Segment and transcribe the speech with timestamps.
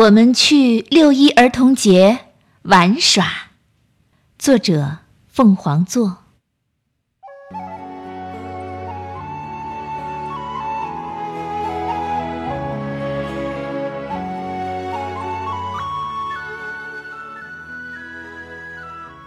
[0.00, 2.20] 我们去六一儿童节
[2.62, 3.50] 玩耍。
[4.38, 6.16] 作者：凤凰座。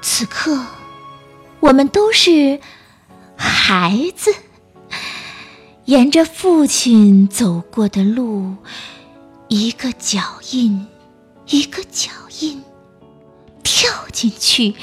[0.02, 0.66] 此刻，
[1.60, 2.60] 我们都是
[3.36, 4.34] 孩子，
[5.86, 8.56] 沿着父亲走过的路。
[9.56, 10.20] 一个脚
[10.52, 10.88] 印，
[11.46, 12.10] 一个脚
[12.40, 12.60] 印，
[13.62, 14.74] 跳进去，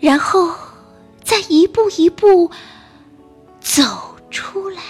[0.00, 0.52] 然后
[1.22, 2.50] 再一步一步
[3.60, 4.82] 走出来。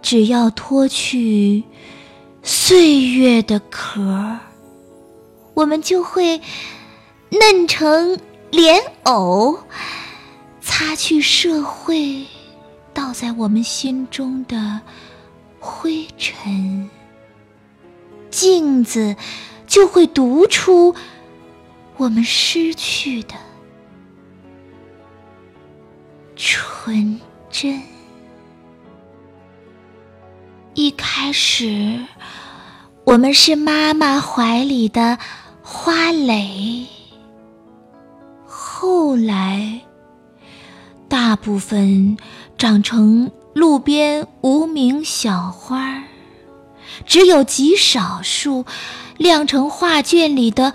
[0.00, 1.64] 只要脱去
[2.44, 4.38] 岁月的壳，
[5.54, 6.40] 我们就会
[7.30, 8.16] 嫩成
[8.52, 9.58] 莲藕，
[10.60, 12.24] 擦去社会
[12.92, 14.80] 倒在我们心中的。
[15.66, 16.90] 灰尘，
[18.30, 19.16] 镜子
[19.66, 20.94] 就会读出
[21.96, 23.34] 我们失去的
[26.36, 27.80] 纯真。
[30.74, 32.04] 一开始，
[33.04, 35.18] 我们是妈妈怀里的
[35.62, 36.86] 花蕾，
[38.44, 39.80] 后来，
[41.08, 42.18] 大部分
[42.58, 43.32] 长成。
[43.54, 46.02] 路边无名小花，
[47.06, 48.66] 只有极少数
[49.16, 50.74] 亮成画卷里的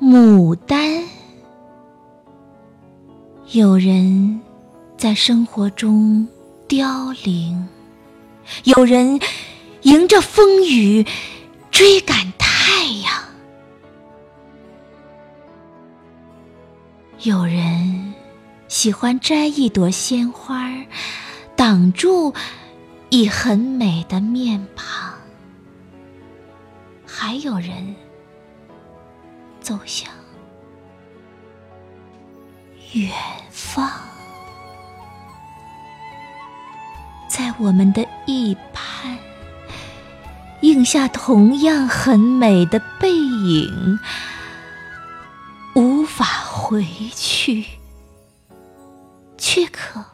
[0.00, 1.04] 牡丹。
[3.52, 4.40] 有人
[4.96, 6.26] 在生活中
[6.66, 7.68] 凋零，
[8.64, 9.20] 有人
[9.82, 11.06] 迎着风雨
[11.70, 13.12] 追赶太阳，
[17.22, 18.12] 有人
[18.66, 20.68] 喜欢摘一朵鲜花。
[21.58, 22.32] 挡住
[23.10, 25.12] 已很美的面庞，
[27.04, 27.96] 还有人
[29.58, 30.08] 走向
[32.92, 33.10] 远
[33.50, 33.90] 方，
[37.28, 39.18] 在我们的一畔
[40.60, 43.98] 映下同样很美的背影，
[45.74, 46.86] 无法回
[47.16, 47.64] 去，
[49.36, 50.04] 却可。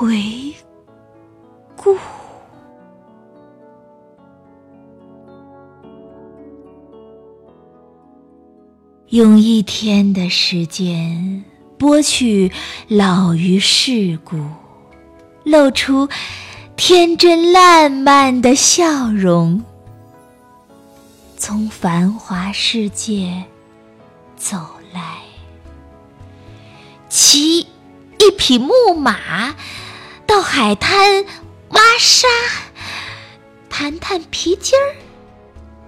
[0.00, 0.54] 回
[1.76, 1.94] 顾，
[9.08, 11.44] 用一天的时间
[11.78, 12.50] 剥去
[12.88, 14.42] 老于世故，
[15.44, 16.08] 露出
[16.76, 19.62] 天真烂漫的笑容，
[21.36, 23.44] 从繁华世界
[24.34, 24.56] 走
[24.94, 25.18] 来，
[27.10, 29.54] 骑一匹木马。
[30.30, 31.24] 到海滩
[31.70, 32.28] 挖沙，
[33.68, 34.94] 弹弹皮筋儿，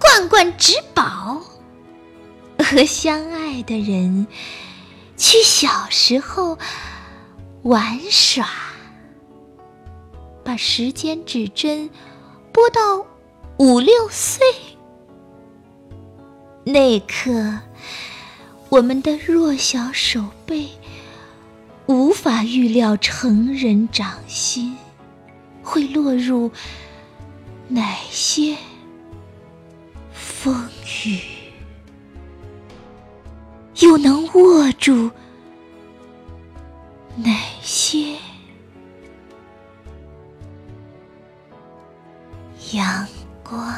[0.01, 1.41] 灌灌纸宝，
[2.59, 4.27] 和相爱的人
[5.17, 6.59] 去小时候
[7.63, 8.49] 玩耍，
[10.43, 11.89] 把时间指针
[12.51, 13.07] 拨到
[13.59, 14.45] 五六岁，
[16.65, 17.61] 那刻
[18.71, 20.69] 我们的弱小手背。
[22.23, 24.77] 法预料成人掌心
[25.61, 26.49] 会落入
[27.67, 28.57] 哪些
[30.13, 30.69] 风
[31.05, 31.19] 雨，
[33.81, 35.11] 又能握住
[37.17, 38.17] 哪些
[42.71, 43.05] 阳
[43.43, 43.75] 光。